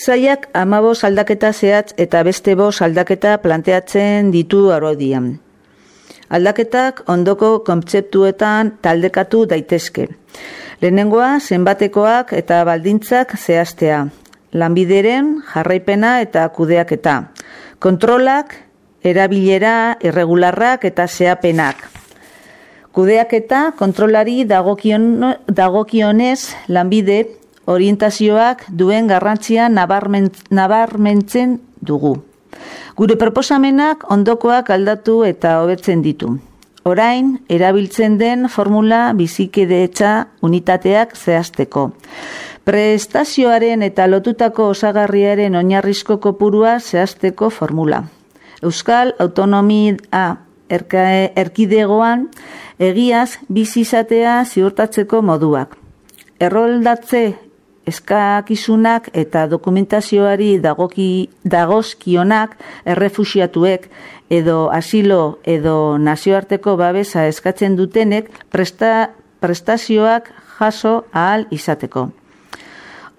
Zaiak 0.00 0.46
amabo 0.56 0.94
aldaketa 1.04 1.52
zehatz 1.52 1.92
eta 2.00 2.22
beste 2.24 2.54
bo 2.56 2.70
aldaketa 2.80 3.34
planteatzen 3.42 4.30
ditu 4.32 4.70
arodian. 4.72 5.26
Aldaketak 6.30 7.02
ondoko 7.12 7.58
kontzeptuetan 7.66 8.78
taldekatu 8.80 9.44
daitezke. 9.50 10.06
Lehenengoa, 10.80 11.38
zenbatekoak 11.40 12.32
eta 12.32 12.62
baldintzak 12.64 13.34
zehaztea. 13.36 14.06
Lanbideren, 14.52 15.42
jarraipena 15.52 16.20
eta 16.24 16.46
kudeaketa. 16.48 17.16
Kontrolak, 17.78 18.54
erabilera, 19.04 19.98
irregularrak 20.00 20.86
eta 20.88 21.06
zehapenak. 21.08 21.76
Kudeaketa 22.96 23.74
kontrolari 23.76 24.46
dagokion, 24.48 25.36
dagokionez 25.46 26.56
lanbide 26.68 27.20
orientazioak 27.66 28.64
duen 28.70 29.06
garrantzia 29.06 29.68
nabarmentzen 29.68 31.60
dugu. 31.80 32.16
Gure 32.96 33.16
proposamenak 33.16 34.04
ondokoak 34.10 34.70
aldatu 34.70 35.22
eta 35.24 35.60
hobetzen 35.62 36.02
ditu. 36.02 36.38
Orain, 36.84 37.40
erabiltzen 37.48 38.16
den 38.18 38.48
formula 38.48 39.12
bizikidetza 39.12 40.28
unitateak 40.42 41.12
zehazteko. 41.16 41.90
Prestazioaren 42.64 43.82
eta 43.82 44.06
lotutako 44.08 44.70
osagarriaren 44.72 45.56
oinarrizko 45.56 46.18
kopurua 46.20 46.78
zehazteko 46.80 47.50
formula. 47.50 48.04
Euskal 48.62 49.14
Autonomia 49.18 50.24
erkidegoan 50.70 52.28
egiaz 52.78 53.38
bizizatea 53.48 54.44
ziurtatzeko 54.44 55.22
moduak. 55.22 55.76
Erroldatze 56.40 57.49
eskakizunak 57.90 59.10
eta 59.12 59.46
dokumentazioari 59.50 60.54
dagoki, 60.62 61.28
dagozkionak 61.44 62.56
errefusiatuek 62.86 63.88
edo 64.30 64.70
asilo 64.70 65.40
edo 65.44 65.98
nazioarteko 65.98 66.76
babesa 66.78 67.26
eskatzen 67.26 67.76
dutenek 67.76 68.30
presta, 68.50 69.10
prestazioak 69.42 70.30
jaso 70.58 71.04
ahal 71.12 71.46
izateko. 71.50 72.08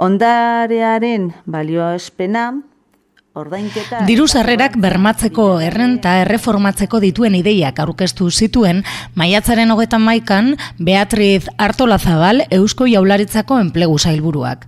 Ondarearen 0.01 1.29
balioa 1.45 1.93
espena, 3.31 4.05
Diru 4.07 4.25
sarrerak 4.27 4.73
bermatzeko 4.75 5.61
errenta 5.63 6.17
erreformatzeko 6.25 6.99
dituen 6.99 7.37
ideiak 7.39 7.79
aurkeztu 7.79 8.27
zituen 8.29 8.83
maiatzaren 9.15 9.71
hogetan 9.71 10.03
maikan 10.03 10.57
Beatriz 10.77 11.47
Artolazabal 11.57 12.43
Eusko 12.51 12.89
Jaularitzako 12.91 13.61
enplegu 13.63 13.97
zailburuak. 13.99 14.67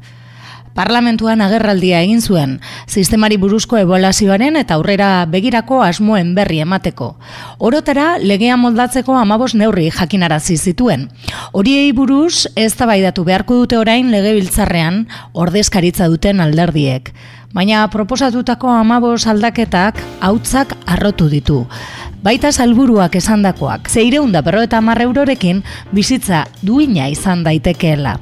Parlamentuan 0.73 1.43
agerraldia 1.43 1.99
egin 2.01 2.21
zuen, 2.23 2.55
sistemari 2.87 3.35
buruzko 3.37 3.77
ebolazioaren 3.77 4.55
eta 4.57 4.79
aurrera 4.79 5.25
begirako 5.29 5.83
asmoen 5.83 6.31
berri 6.33 6.63
emateko. 6.63 7.11
Orotera, 7.59 8.15
legea 8.17 8.55
moldatzeko 8.57 9.13
amabos 9.19 9.53
neurri 9.53 9.91
jakinarazi 9.91 10.57
zituen. 10.57 11.09
Horiei 11.51 11.91
buruz, 11.91 12.47
ez 12.55 12.73
beharko 12.73 13.55
dute 13.55 13.77
orain 13.77 14.09
lege 14.09 14.33
biltzarrean 14.33 15.07
ordezkaritza 15.33 16.07
duten 16.07 16.39
alderdiek 16.39 17.13
baina 17.53 17.87
proposatutako 17.87 18.69
amabos 18.73 19.27
aldaketak 19.27 20.01
hautzak 20.21 20.73
arrotu 20.85 21.29
ditu. 21.29 21.65
Baita 22.23 22.51
salburuak 22.51 23.15
esandakoak, 23.19 23.89
zeireunda 23.89 24.41
berro 24.41 24.61
eta 24.61 24.81
eurorekin 25.01 25.63
bizitza 25.91 26.45
duina 26.61 27.07
izan 27.09 27.43
daitekeela. 27.43 28.17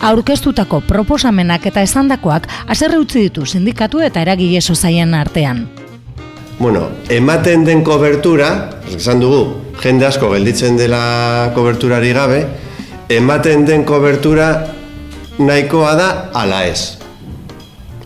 Aurkeztutako 0.00 0.80
proposamenak 0.80 1.66
eta 1.66 1.82
esandakoak 1.82 2.48
aserre 2.66 2.98
utzi 2.98 3.20
ditu 3.20 3.46
sindikatu 3.46 4.00
eta 4.00 4.20
eragile 4.20 4.60
sozaien 4.60 5.14
artean. 5.14 5.68
Bueno, 6.58 6.88
ematen 7.08 7.64
den 7.64 7.84
kobertura, 7.84 8.70
esan 8.96 9.20
dugu, 9.20 9.62
jende 9.82 10.06
asko 10.06 10.30
gelditzen 10.30 10.76
dela 10.76 11.52
koberturari 11.54 12.12
gabe, 12.12 12.46
ematen 13.08 13.64
den 13.64 13.84
kobertura 13.84 14.66
nahikoa 15.38 15.94
da 15.94 16.30
ala 16.34 16.66
ez. 16.66 17.01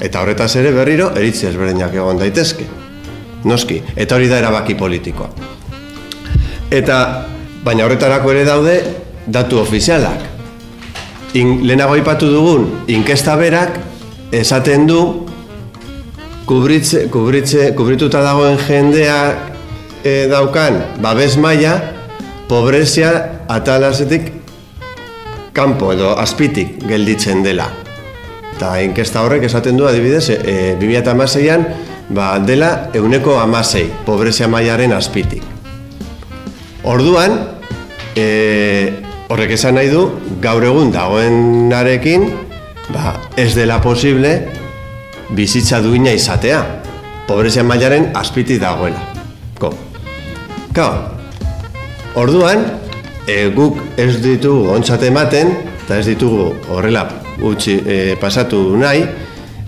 Eta 0.01 0.21
horretaz 0.21 0.51
ere 0.61 0.73
berriro 0.75 1.11
eritzi 1.17 1.47
ezberdinak 1.49 1.95
egon 1.95 2.21
daitezke. 2.21 2.67
Noski, 3.47 3.81
eta 3.97 4.17
hori 4.17 4.29
da 4.29 4.41
erabaki 4.43 4.75
politikoa. 4.75 5.29
Eta 6.71 6.99
baina 7.65 7.87
horretarako 7.87 8.33
ere 8.35 8.45
daude 8.45 8.77
datu 9.27 9.61
ofizialak. 9.61 10.33
In, 11.37 11.61
lehenago 11.67 11.97
ipatu 11.99 12.29
dugun 12.31 12.69
inkesta 12.89 13.37
berak 13.37 13.79
esaten 14.33 14.87
du 14.89 15.01
kubritze, 16.47 17.07
kubritze, 17.13 17.73
kubrituta 17.77 18.23
dagoen 18.23 18.59
jendea 18.69 19.19
e, 20.03 20.27
daukan 20.31 20.79
babes 21.03 21.37
maila 21.43 21.75
pobrezia 22.49 23.11
atalazetik 23.51 24.31
kanpo 25.53 25.93
edo 25.93 26.15
azpitik 26.21 26.79
gelditzen 26.87 27.43
dela. 27.43 27.86
Eta 28.57 28.79
inkesta 28.81 29.21
horrek 29.21 29.43
esaten 29.45 29.77
du 29.77 29.85
adibidez, 29.85 30.31
e, 30.33 30.77
2006an 30.81 31.67
ba, 32.17 32.39
dela 32.41 32.89
euneko 32.97 33.35
amasei, 33.37 33.91
pobrezia 34.07 34.49
mailaren 34.49 34.95
azpitik. 34.97 35.43
Orduan, 36.89 37.37
e, 38.17 38.95
horrek 39.29 39.53
esan 39.59 39.77
nahi 39.77 39.91
du, 39.93 40.07
gaur 40.41 40.65
egun 40.65 40.89
dagoenarekin, 40.95 42.25
ba, 42.95 43.13
ez 43.37 43.51
dela 43.59 43.77
posible 43.85 44.33
bizitza 45.37 45.83
duina 45.85 46.17
izatea. 46.17 46.63
Pobrezia 47.29 47.67
mailaren 47.67 48.09
azpitik 48.17 48.63
dagoela. 48.63 49.05
Ko. 49.61 49.75
Kao. 50.73 51.13
Orduan, 52.17 52.65
e, 53.29 53.51
guk 53.53 53.85
ez 54.01 54.15
ditugu 54.25 54.73
ontsate 54.79 55.13
ematen, 55.13 55.53
eta 55.85 56.01
ez 56.01 56.09
ditugu 56.09 56.55
horrela 56.73 57.05
utzi 57.43 57.81
e, 57.85 58.17
pasatu 58.21 58.77
nahi, 58.77 59.05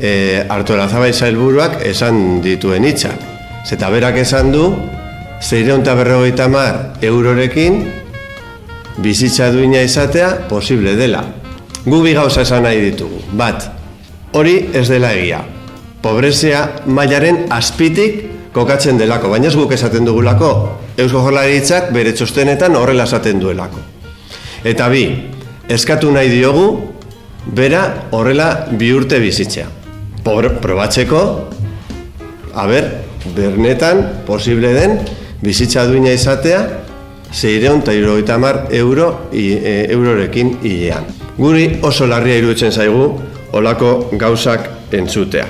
e, 0.01 0.45
Artola 0.49 0.89
Zabai 0.89 1.13
Zailburuak 1.13 1.83
esan 1.87 2.41
dituen 2.43 2.85
hitzak. 2.85 3.19
Zeta 3.67 3.91
berak 3.91 4.17
esan 4.23 4.53
du, 4.53 4.71
zeireun 5.43 5.83
eta 5.83 5.95
berrogeita 5.95 6.49
mar 6.49 6.99
eurorekin 7.03 7.83
bizitza 8.99 9.51
duina 9.53 9.83
izatea 9.83 10.49
posible 10.49 10.97
dela. 10.97 11.23
Gu 11.85 12.03
bi 12.03 12.15
gauza 12.15 12.43
esan 12.43 12.65
nahi 12.67 12.81
ditugu. 12.91 13.21
Bat, 13.39 13.69
hori 14.33 14.59
ez 14.75 14.89
dela 14.89 15.13
egia. 15.15 15.43
Pobrezia 16.03 16.65
mailaren 16.87 17.47
azpitik 17.55 18.25
kokatzen 18.55 18.99
delako, 18.99 19.31
baina 19.31 19.49
ez 19.51 19.57
guk 19.57 19.73
esaten 19.75 20.07
dugulako, 20.07 20.51
Eusko 20.99 21.23
Jorlaritzak 21.23 21.93
bere 21.95 22.13
txostenetan 22.17 22.75
horrela 22.77 23.07
esaten 23.07 23.39
duelako. 23.43 23.83
Eta 24.67 24.89
bi, 24.91 25.05
eskatu 25.71 26.11
nahi 26.11 26.31
diogu 26.33 26.98
bera 27.55 28.09
horrela 28.11 28.69
bi 28.71 28.93
urte 28.93 29.19
bizitzea. 29.21 29.67
Pobre, 30.25 30.51
probatzeko, 30.61 31.21
a 32.55 32.67
ber, 32.67 32.91
bernetan, 33.37 34.25
posible 34.27 34.73
den, 34.75 34.99
bizitza 35.43 35.87
duina 35.87 36.13
izatea, 36.13 36.63
zeireon 37.33 37.83
eta 37.83 37.95
irogeita 37.95 38.39
mar 38.39 38.67
euro, 38.73 39.29
i, 39.33 39.53
e, 39.53 39.79
eurorekin 39.93 40.59
hilean. 40.63 41.07
Guri 41.39 41.79
oso 41.83 42.07
larria 42.07 42.41
iruditzen 42.41 42.73
zaigu, 42.73 43.13
olako 43.53 44.11
gauzak 44.19 44.93
entzutea. 44.93 45.47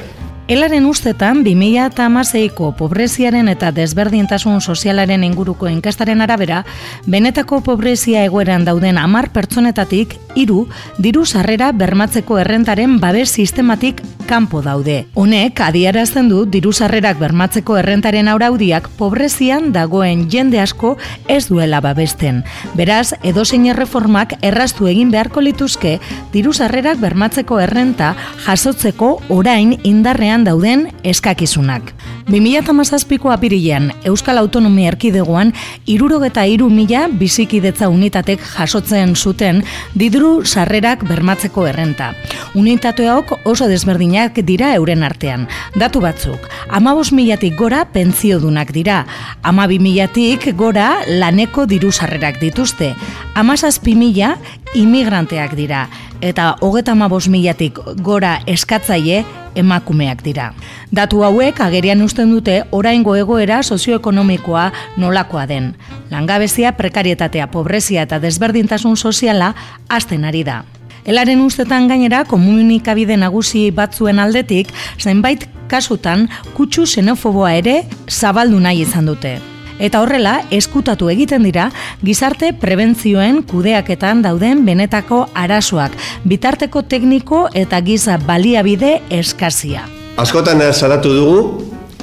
Elaren 0.48 0.86
ustetan, 0.88 1.42
2008ko 1.44 2.70
pobreziaren 2.78 3.50
eta 3.52 3.68
desberdintasun 3.76 4.62
sozialaren 4.64 5.26
inguruko 5.26 5.68
enkastaren 5.68 6.24
arabera, 6.24 6.62
benetako 7.04 7.58
pobrezia 7.66 8.22
egoeran 8.24 8.64
dauden 8.64 8.96
amar 8.96 9.28
pertsonetatik, 9.34 10.16
iru, 10.40 10.62
diru 10.96 11.26
sarrera 11.26 11.68
bermatzeko 11.76 12.40
errentaren 12.40 12.96
babes 12.96 13.28
sistematik 13.28 14.00
kanpo 14.28 14.60
daude. 14.62 15.06
Honek, 15.18 15.58
adiarazten 15.64 16.28
du, 16.28 16.44
diru 16.46 16.74
sarrerak 16.76 17.18
bermatzeko 17.18 17.78
errentaren 17.80 18.28
auraudiak 18.28 18.90
pobrezian 19.00 19.72
dagoen 19.72 20.26
jende 20.30 20.60
asko 20.60 20.94
ez 21.26 21.46
duela 21.48 21.80
babesten. 21.80 22.44
Beraz, 22.78 23.14
edozein 23.26 23.66
erreformak 23.72 24.36
erraztu 24.44 24.86
egin 24.92 25.10
beharko 25.14 25.42
lituzke, 25.42 25.96
diru 26.34 26.52
sarrerak 26.52 27.00
bermatzeko 27.00 27.58
errenta 27.64 28.14
jasotzeko 28.44 29.14
orain 29.32 29.78
indarrean 29.82 30.44
dauden 30.44 30.90
eskakizunak. 31.02 31.94
2008ko 32.28 33.30
apirilean 33.32 33.88
Euskal 34.04 34.36
Autonomia 34.36 34.90
Erkidegoan 34.92 35.54
irurogeta 35.88 36.44
iru 36.44 36.68
mila 36.68 37.06
bizikidetza 37.08 37.88
unitatek 37.88 38.42
jasotzen 38.44 39.14
zuten 39.16 39.62
didru 39.96 40.44
sarrerak 40.44 41.06
bermatzeko 41.08 41.64
errenta. 41.70 42.10
Unitateok 42.54 43.32
oso 43.48 43.68
desberdinak 43.70 44.42
dira 44.44 44.74
euren 44.76 45.06
artean. 45.08 45.46
Datu 45.80 46.04
batzuk, 46.04 46.44
amabos 46.68 47.14
milatik 47.16 47.56
gora 47.56 47.86
pentsiodunak 47.94 48.74
dira, 48.76 49.06
amabi 49.42 49.80
milatik 49.80 50.50
gora 50.56 50.98
laneko 51.08 51.64
diru 51.64 51.92
sarrerak 51.92 52.42
dituzte, 52.44 52.92
amazazpi 53.34 53.96
mila 53.96 54.36
imigranteak 54.76 55.56
dira, 55.56 55.86
eta 56.20 56.56
hogeta 56.60 56.92
amabos 56.92 57.28
milatik 57.32 57.78
gora 58.04 58.38
eskatzaile 58.46 59.24
emakumeak 59.58 60.22
dira. 60.24 60.52
Datu 60.94 61.24
hauek 61.26 61.60
agerian 61.60 62.02
usten 62.06 62.30
dute 62.32 62.62
oraingo 62.70 63.16
egoera 63.18 63.60
sozioekonomikoa 63.62 64.70
nolakoa 64.96 65.46
den. 65.50 65.74
Langabezia, 66.10 66.72
prekarietatea, 66.78 67.50
pobrezia 67.50 68.06
eta 68.06 68.20
desberdintasun 68.22 68.96
soziala 68.96 69.54
azten 69.88 70.24
ari 70.24 70.44
da. 70.46 70.62
Elaren 71.08 71.40
ustetan 71.40 71.86
gainera 71.88 72.24
komunikabide 72.28 73.16
nagusi 73.16 73.70
batzuen 73.72 74.18
aldetik, 74.20 74.72
zenbait 75.00 75.46
kasutan 75.68 76.26
kutsu 76.56 76.84
xenofoboa 76.86 77.54
ere 77.60 77.78
zabaldu 78.08 78.60
nahi 78.60 78.84
izan 78.84 79.08
dute. 79.08 79.38
Eta 79.78 80.00
horrela, 80.02 80.42
eskutatu 80.50 81.08
egiten 81.12 81.44
dira, 81.46 81.68
gizarte 82.02 82.50
prebentzioen 82.52 83.42
kudeaketan 83.46 84.22
dauden 84.24 84.64
benetako 84.66 85.24
arasoak, 85.38 85.94
bitarteko 86.26 86.82
tekniko 86.82 87.46
eta 87.54 87.80
giza 87.86 88.18
baliabide 88.18 88.98
eskazia. 89.10 89.86
Askotan 90.18 90.62
salatu 90.72 91.14
dugu, 91.14 91.40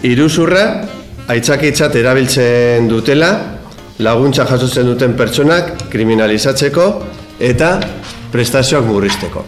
iruzurra, 0.07 0.65
aitzakitzat 1.27 1.95
erabiltzen 1.99 2.87
dutela, 2.87 3.31
laguntza 3.99 4.45
jasotzen 4.47 4.87
duten 4.87 5.15
pertsonak 5.19 5.89
kriminalizatzeko 5.91 6.87
eta 7.39 7.79
prestazioak 8.31 8.85
murrizteko. 8.87 9.43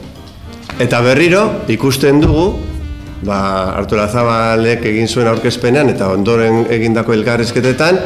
Eta 0.84 1.00
berriro, 1.02 1.44
ikusten 1.72 2.20
dugu, 2.22 2.52
ba, 3.26 3.74
Artura 3.78 4.08
Zabalek 4.08 4.86
egin 4.86 5.08
zuen 5.08 5.28
aurkezpenean 5.28 5.90
eta 5.94 6.10
ondoren 6.14 6.66
egindako 6.74 7.16
elgarrizketetan, 7.18 8.00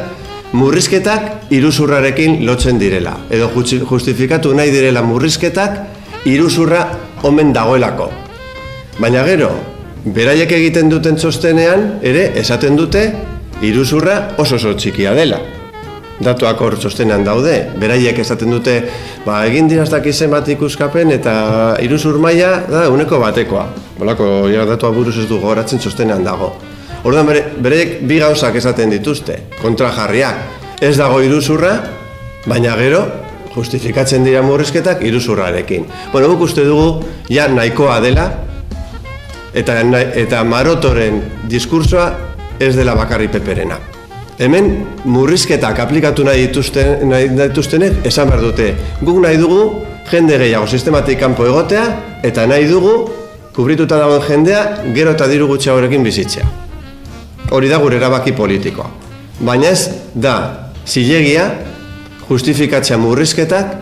murrizketak 0.56 1.52
iruzurrarekin 1.54 2.42
lotzen 2.46 2.78
direla. 2.80 3.16
Edo 3.30 3.50
justifikatu 3.54 4.54
nahi 4.54 4.70
direla 4.70 5.02
murrizketak 5.02 6.26
iruzurra 6.28 6.84
omen 7.28 7.52
dagoelako. 7.52 8.10
Baina 9.00 9.24
gero, 9.26 9.50
beraiek 10.04 10.52
egiten 10.52 10.92
duten 10.92 11.16
txostenean, 11.16 11.98
ere, 12.02 12.30
esaten 12.38 12.76
dute, 12.76 13.08
iruzurra 13.62 14.36
oso 14.38 14.56
oso 14.60 14.76
txikia 14.76 15.14
dela 15.14 15.40
datuak 16.24 16.60
hor 16.60 16.76
txostenean 16.78 17.24
daude. 17.26 17.54
Beraiek 17.80 18.18
esaten 18.22 18.50
dute, 18.54 18.76
ba, 19.26 19.42
egin 19.48 19.68
diraztak 19.70 20.06
izen 20.10 20.30
bat 20.32 20.48
ikuskapen 20.48 21.12
eta 21.14 21.34
iruzur 21.84 22.18
maila 22.22 22.52
da 22.68 22.86
uneko 22.92 23.20
batekoa. 23.22 23.66
Bolako, 23.98 24.28
ja, 24.52 24.66
datua 24.68 24.92
buruz 24.94 25.16
ez 25.18 25.28
du 25.30 25.40
goratzen 25.42 25.82
txostenean 25.82 26.24
dago. 26.24 26.52
Orduan 27.02 27.26
bere, 27.26 27.44
beraiek 27.58 27.98
bi 28.06 28.20
gauzak 28.22 28.56
esaten 28.60 28.92
dituzte, 28.94 29.38
kontrajarriak. 29.62 30.60
Ez 30.82 30.96
dago 30.98 31.20
iruzurra, 31.22 31.74
baina 32.46 32.74
gero, 32.78 33.02
justifikatzen 33.54 34.24
dira 34.24 34.42
murrizketak 34.42 35.02
iruzurrarekin. 35.06 35.86
Bueno, 36.12 36.32
guk 36.32 36.48
uste 36.48 36.64
dugu, 36.66 37.04
ja 37.30 37.48
nahikoa 37.50 38.00
dela, 38.04 38.28
eta, 39.54 39.80
eta 40.24 40.44
marotoren 40.48 41.20
diskursoa 41.50 42.10
ez 42.62 42.74
dela 42.76 42.94
bakarri 42.98 43.28
peperena. 43.28 43.91
Hemen 44.42 44.72
murrizketak 45.06 45.78
aplikatu 45.78 46.24
nahi 46.26 46.48
dituzten, 46.48 47.04
nahi 47.06 47.28
dituztenek 47.30 48.06
esan 48.08 48.30
behar 48.30 48.42
dute. 48.42 48.72
Guk 48.98 49.20
nahi 49.22 49.38
dugu 49.38 49.60
jende 50.10 50.38
gehiago 50.40 50.66
sistematik 50.66 51.20
kanpo 51.20 51.46
egotea 51.46 51.84
eta 52.26 52.48
nahi 52.50 52.66
dugu 52.66 52.94
kubrituta 53.54 54.00
dagoen 54.00 54.26
jendea 54.26 54.62
gero 54.96 55.14
eta 55.14 55.28
diru 55.30 55.46
gutxiagorekin 55.52 56.02
bizitzea. 56.02 56.48
Hori 57.54 57.70
da 57.70 57.78
gure 57.78 58.00
erabaki 58.00 58.34
politikoa. 58.34 58.88
Baina 59.46 59.70
ez 59.70 59.90
da 60.14 60.36
zilegia 60.86 61.46
justifikatzea 62.28 62.98
murrizketak 62.98 63.76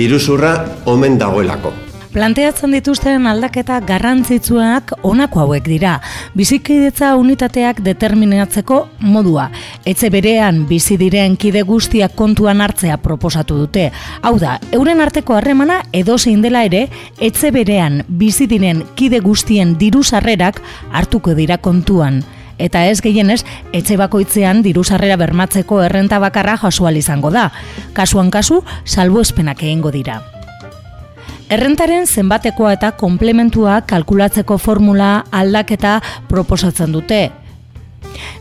iruzurra 0.00 0.54
omen 0.86 1.18
dagoelako. 1.20 1.85
Planteatzen 2.16 2.72
dituzten 2.72 3.26
aldaketa 3.28 3.74
garrantzitsuak 3.84 4.94
honako 5.04 5.42
hauek 5.42 5.66
dira. 5.68 5.98
Bizikidetza 6.32 7.10
unitateak 7.20 7.82
determinatzeko 7.84 8.78
modua. 9.04 9.50
Etxe 9.84 10.08
berean 10.14 10.62
bizi 10.70 10.96
diren 10.96 11.34
kide 11.36 11.60
guztiak 11.68 12.14
kontuan 12.16 12.62
hartzea 12.64 12.96
proposatu 13.04 13.58
dute. 13.58 13.90
Hau 14.22 14.38
da, 14.40 14.54
euren 14.72 15.04
arteko 15.04 15.36
harremana 15.36 15.82
edo 15.92 16.16
zein 16.16 16.40
dela 16.40 16.62
ere, 16.64 16.86
etxe 17.20 17.50
berean 17.52 18.00
bizi 18.08 18.46
diren 18.48 18.80
kide 18.96 19.20
guztien 19.20 19.74
diru 19.76 20.00
sarrerak 20.00 20.62
hartuko 20.92 21.34
dira 21.36 21.58
kontuan 21.60 22.22
eta 22.56 22.86
ez 22.88 23.02
gehienez 23.04 23.42
etxe 23.76 23.98
bakoitzean 24.00 24.62
diru 24.64 24.80
sarrera 24.88 25.18
bermatzeko 25.20 25.82
errenta 25.84 26.16
bakarra 26.24 26.56
jasoal 26.64 26.96
izango 26.96 27.28
da. 27.28 27.50
Kasuan 27.92 28.32
kasu, 28.32 28.62
salbuespenak 28.86 29.60
egingo 29.68 29.92
dira. 29.92 30.22
Errentaren 31.46 32.08
zenbatekoa 32.10 32.72
eta 32.74 32.88
komplementua 32.98 33.76
kalkulatzeko 33.86 34.56
formula 34.58 35.10
aldaketa 35.30 36.00
proposatzen 36.26 36.90
dute. 36.90 37.20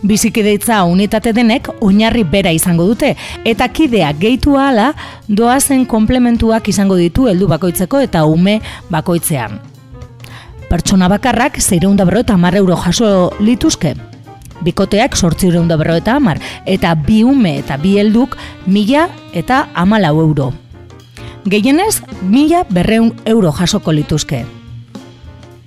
Bizikideitza 0.01 0.79
unitate 0.89 1.33
denek 1.37 1.69
oinarri 1.85 2.23
bera 2.31 2.49
izango 2.55 2.87
dute 2.89 3.11
eta 3.45 3.67
kidea 3.69 4.09
gehitu 4.17 4.57
ahala 4.57 4.87
doazen 5.27 5.85
komplementuak 5.85 6.71
izango 6.73 6.97
ditu 6.97 7.29
heldu 7.29 7.51
bakoitzeko 7.53 8.01
eta 8.07 8.25
ume 8.25 8.57
bakoitzean. 8.89 9.59
Pertsona 10.71 11.05
bakarrak 11.05 11.61
650 11.61 12.25
eta 12.25 12.41
mar 12.41 12.57
euro 12.57 12.81
jaso 12.87 13.31
lituzke. 13.39 13.93
Bikoteak 14.65 15.15
sortzi 15.15 15.49
eta 15.51 16.15
amar, 16.15 16.39
eta 16.65 16.95
bi 16.95 17.23
ume 17.23 17.59
eta 17.59 17.77
bi 17.77 17.99
helduk 17.99 18.35
mila 18.65 19.09
eta 19.33 19.67
amalau 19.75 20.21
euro 20.21 20.64
gehienez 21.45 22.01
mila 22.21 22.65
berreun 22.69 23.13
euro 23.25 23.51
jasoko 23.53 23.93
lituzke. 23.93 24.45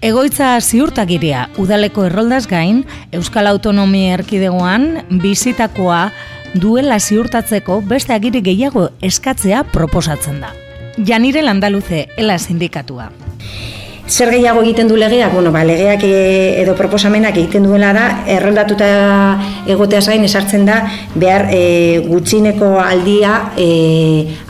Egoitza 0.03 0.53
ziurtagiria 0.61 1.49
udaleko 1.59 2.05
erroldaz 2.07 2.47
gain, 2.47 2.85
Euskal 3.13 3.49
Autonomia 3.51 4.15
Erkidegoan 4.19 5.05
bizitakoa 5.23 6.11
duela 6.55 6.99
ziurtatzeko 7.01 7.81
beste 7.87 8.15
agiri 8.15 8.43
gehiago 8.43 8.89
eskatzea 9.03 9.65
proposatzen 9.73 10.41
da. 10.43 10.53
Janire 10.99 11.43
Landaluze, 11.43 12.07
ela 12.17 12.39
sindikatua. 12.39 13.11
Zer 14.09 14.31
gehiago 14.33 14.63
egiten 14.65 14.89
du 14.89 14.97
legeak? 14.97 15.35
Bueno, 15.35 15.51
ba, 15.53 15.61
legeak 15.69 16.01
e, 16.09 16.63
edo 16.63 16.73
proposamenak 16.75 17.37
egiten 17.37 17.67
duela 17.69 17.91
da, 17.93 18.05
erroldatuta 18.33 18.87
egotea 19.69 20.01
zain 20.01 20.25
esartzen 20.25 20.65
da, 20.65 20.79
behar 21.13 21.51
e, 21.53 22.01
gutxineko 22.07 22.71
aldia 22.81 23.35
e, 23.61 23.69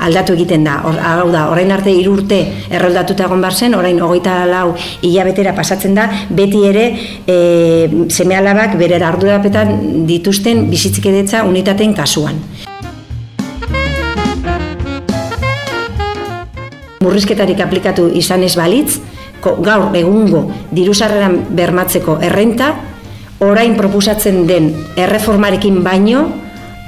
aldatu 0.07 0.37
egiten 0.39 0.63
da. 0.69 0.77
hau 0.85 1.27
da, 1.35 1.49
orain 1.51 1.75
arte 1.75 1.91
irurte 1.91 2.39
erroldatuta 2.71 3.27
egon 3.27 3.43
bar 3.43 3.55
zen, 3.55 3.75
orain 3.75 3.99
hogeita 3.99 4.45
lau 4.47 4.77
hilabetera 5.03 5.57
pasatzen 5.59 5.99
da, 5.99 6.07
beti 6.31 6.63
ere 6.71 6.87
e, 7.27 7.37
seme 8.15 8.39
alabak 8.39 8.79
bere 8.79 9.03
ardurapetan 9.03 10.07
dituzten 10.07 10.69
bizitzik 10.71 11.11
edetza 11.11 11.43
unitaten 11.43 11.99
kasuan. 11.99 12.39
Murrizketarik 17.03 17.59
aplikatu 17.63 18.11
izan 18.15 18.43
ez 18.47 18.55
balitz, 18.59 19.01
gaur 19.43 19.95
egungo 19.97 20.47
dirusarreran 20.75 21.41
bermatzeko 21.57 22.19
errenta, 22.23 22.75
orain 23.41 23.77
proposatzen 23.79 24.47
den 24.47 24.73
erreformarekin 24.97 25.83
baino, 25.85 26.27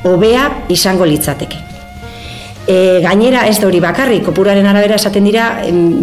hobea 0.04 0.46
izango 0.68 1.06
litzateke. 1.06 1.70
E, 2.70 3.00
gainera 3.02 3.46
ez 3.48 3.56
da 3.58 3.66
hori 3.66 3.80
bakarrik, 3.82 4.22
kopuraren 4.28 4.66
arabera 4.68 4.98
esaten 5.00 5.24
dira 5.26 5.46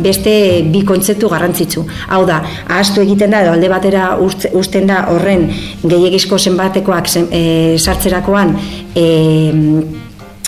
beste 0.04 0.34
bi 0.68 0.82
kontzeptu 0.88 1.30
garrantzitsu. 1.32 1.86
Hau 2.12 2.24
da, 2.28 2.42
ahaztu 2.68 3.04
egiten 3.04 3.32
da, 3.32 3.44
edo 3.46 3.54
alde 3.56 3.70
batera 3.72 4.10
usten 4.20 4.90
da 4.90 5.04
horren 5.14 5.48
gehiagizko 5.84 6.40
zenbatekoak 6.40 7.08
zen, 7.08 7.30
e, 7.32 7.44
sartzerakoan 7.78 8.56
e, 8.96 9.08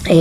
e, 0.09 0.19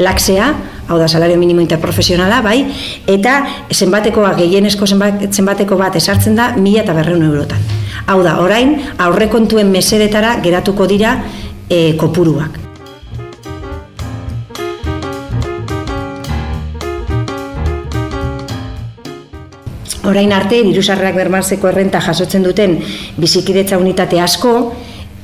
laksea, 0.00 0.48
hau 0.92 0.98
da 1.00 1.08
salario 1.08 1.38
minimo 1.40 1.60
interprofesionala, 1.64 2.42
bai, 2.44 2.66
eta 3.08 3.38
zenbatekoa, 3.72 4.34
gehienezko 4.36 4.84
zenbateko 5.30 5.78
bat 5.80 5.96
esartzen 5.96 6.36
da, 6.36 6.52
mila 6.60 6.84
eta 6.84 6.92
berreun 6.92 7.24
eurotan. 7.24 7.62
Hau 8.12 8.20
da, 8.24 8.36
orain, 8.44 8.76
aurrekontuen 9.00 9.70
mesedetara 9.72 10.36
geratuko 10.44 10.86
dira 10.90 11.16
e, 11.70 11.94
kopuruak. 11.96 12.60
Orain 20.02 20.32
arte, 20.34 20.58
dirusarrak 20.66 21.14
bermarzeko 21.14 21.70
errenta 21.70 22.02
jasotzen 22.02 22.42
duten 22.42 22.80
bizikidetza 23.22 23.78
unitate 23.78 24.18
asko, 24.20 24.56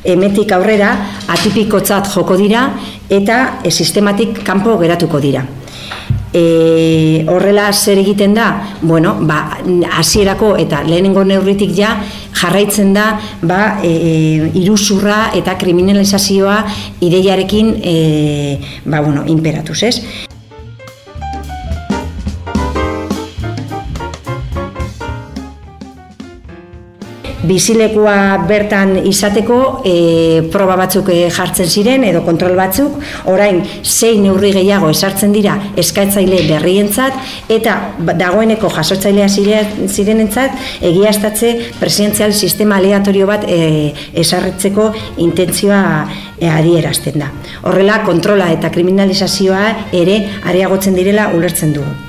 emetik 0.07 0.53
aurrera 0.55 0.93
atipikotzat 1.35 2.09
joko 2.15 2.39
dira 2.39 2.69
eta 3.11 3.59
e, 3.65 3.71
sistematik 3.71 4.45
kanpo 4.47 4.79
geratuko 4.79 5.21
dira. 5.21 5.45
E, 6.33 7.25
horrela 7.29 7.71
zer 7.73 7.99
egiten 8.03 8.35
da, 8.37 8.49
bueno, 8.83 9.17
ba, 9.21 9.59
hasierako 9.97 10.55
eta 10.61 10.83
lehenengo 10.85 11.25
neurritik 11.25 11.73
ja 11.77 11.95
jarraitzen 12.37 12.93
da 12.93 13.09
ba, 13.41 13.79
e, 13.83 13.89
e, 13.89 14.51
iruzurra 14.61 15.31
eta 15.39 15.57
kriminalizazioa 15.59 16.63
ideiarekin 17.01 17.77
e, 17.83 17.99
ba, 18.85 19.01
bueno, 19.01 19.25
imperatuz, 19.27 19.83
ez? 19.89 20.28
Bizilekua 27.47 28.45
bertan 28.49 28.97
izateko 29.07 29.59
e, 29.87 29.95
proba 30.53 30.77
batzuk 30.81 31.11
e, 31.15 31.19
jartzen 31.35 31.69
ziren 31.69 32.05
edo 32.09 32.23
kontrol 32.27 32.57
batzuk, 32.59 32.99
orain 33.31 33.61
zein 33.85 34.25
neurri 34.27 34.53
gehiago 34.57 34.91
esartzen 34.91 35.35
dira 35.35 35.55
eskaitzaile 35.79 36.43
berrientzat 36.49 37.53
eta 37.59 37.77
dagoeneko 38.19 38.71
jasotzailea 38.75 39.29
zirenentzat 39.29 40.83
egiaztatze 40.91 41.55
presidenzial 41.79 42.35
sistema 42.35 42.81
aleatorio 42.83 43.29
bat 43.31 43.47
e, 43.47 43.93
esarretzeko 44.25 44.91
intentzioa 45.29 45.85
e, 46.39 46.49
adierazten 46.49 47.19
da. 47.23 47.31
Horrela, 47.69 48.03
kontrola 48.07 48.51
eta 48.55 48.73
kriminalizazioa 48.75 49.65
ere 49.93 50.21
areagotzen 50.45 50.99
direla 50.99 51.31
ulertzen 51.37 51.75
dugu. 51.77 52.08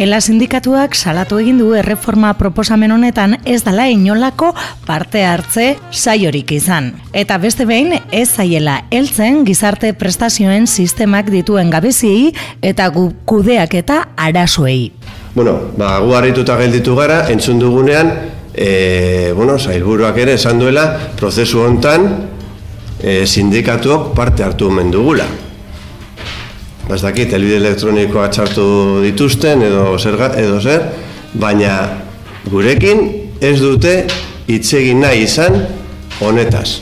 Ela 0.00 0.16
sindikatuak 0.24 0.94
salatu 0.96 1.36
egin 1.42 1.58
du 1.60 1.74
erreforma 1.76 2.30
proposamen 2.38 2.94
honetan 2.94 3.34
ez 3.44 3.58
dala 3.66 3.84
inolako 3.92 4.54
parte 4.86 5.26
hartze 5.28 5.74
saiorik 5.92 6.54
izan. 6.56 6.94
Eta 7.12 7.36
beste 7.42 7.66
behin 7.68 7.92
ez 8.08 8.30
zaiela 8.30 8.78
heltzen 8.88 9.42
gizarte 9.44 9.90
prestazioen 9.92 10.64
sistemak 10.64 11.28
dituen 11.34 11.68
gabeziei 11.68 12.30
eta 12.64 12.86
gu 12.94 13.10
kudeak 13.28 13.76
eta 13.82 13.98
arazoei. 14.16 14.88
Bueno, 15.34 15.58
ba, 15.76 15.92
gu 16.00 16.16
harrituta 16.16 16.56
gelditu 16.56 16.96
gara, 16.96 17.26
entzun 17.28 17.60
dugunean, 17.60 18.14
e, 18.54 19.34
bueno, 19.36 19.58
zailburuak 19.60 20.16
ere 20.24 20.38
esan 20.40 20.64
duela, 20.64 20.88
prozesu 21.20 21.60
hontan 21.66 22.08
e, 22.96 23.26
sindikatuak 23.26 24.14
parte 24.16 24.48
hartu 24.48 24.72
omen 24.72 24.96
dugula 24.96 25.28
ez 26.94 27.02
dakit, 27.04 27.32
elbide 27.36 27.60
elektronikoa 27.60 28.28
txartu 28.34 28.64
dituzten 29.04 29.62
edo 29.62 29.94
zer, 29.98 30.16
edo 30.40 30.60
zer, 30.60 30.86
baina 31.38 31.74
gurekin 32.50 33.04
ez 33.40 33.58
dute 33.60 33.94
itzegin 34.50 35.02
nahi 35.04 35.24
izan 35.26 35.60
honetaz. 36.20 36.80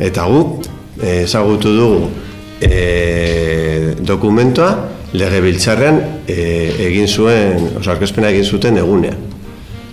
Eta 0.00 0.26
gu, 0.28 0.42
ezagutu 1.00 1.72
dugu 1.76 2.10
e, 2.60 3.94
dokumentoa 4.06 4.70
lege 5.16 5.40
biltzarrean 5.44 6.00
e, 6.28 6.38
egin 6.86 7.08
zuen, 7.08 7.66
oza, 7.80 7.96
egin 7.96 8.44
zuten 8.44 8.78
egunean. 8.80 9.28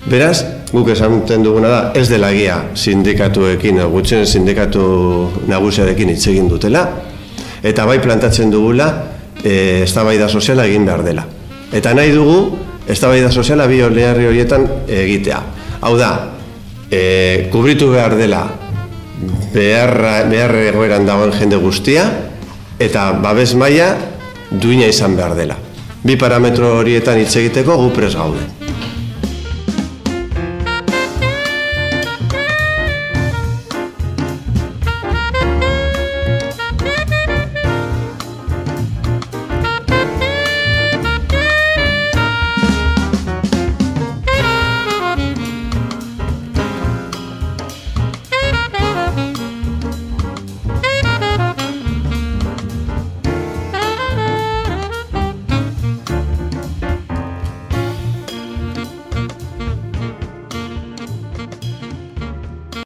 Beraz, 0.08 0.44
guk 0.72 0.88
esan 0.94 1.20
duguna 1.44 1.68
da, 1.68 1.80
ez 1.96 2.08
dela 2.10 2.30
gia 2.32 2.62
sindikatuekin, 2.76 3.82
gutxen 3.92 4.26
sindikatu 4.26 4.84
nagusiarekin 5.48 6.14
hitz 6.14 6.28
egin 6.32 6.48
dutela, 6.48 6.86
eta 7.64 7.86
bai 7.86 8.00
plantatzen 8.04 8.52
dugula 8.52 8.88
e, 9.44 9.84
eztabaida 9.84 10.30
soziala 10.30 10.66
egin 10.66 10.86
behar 10.86 11.04
dela. 11.06 11.26
Eta 11.74 11.94
nahi 11.94 12.12
dugu 12.16 12.58
eztabaida 12.88 13.32
soziala 13.32 13.68
bi 13.68 13.82
olearri 13.84 14.28
horietan 14.30 14.68
egitea. 14.88 15.42
Hau 15.82 15.96
da, 16.00 16.12
e, 16.90 17.50
kubritu 17.52 17.92
behar 17.92 18.16
dela 18.18 18.44
beharra, 19.54 20.24
beharre 20.30 20.68
egoeran 20.72 21.08
dagoen 21.08 21.34
jende 21.34 21.60
guztia 21.62 22.06
eta 22.80 23.12
babes 23.24 23.54
maila 23.56 23.96
duina 24.52 24.88
izan 24.88 25.18
behar 25.18 25.36
dela. 25.36 25.58
Bi 26.04 26.16
parametro 26.16 26.78
horietan 26.80 27.20
hitz 27.20 27.36
egiteko 27.42 27.78
gu 27.82 27.90
pres 27.96 28.14
gaude. 28.16 28.57